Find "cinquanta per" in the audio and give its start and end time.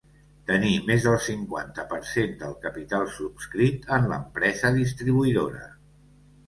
1.25-1.99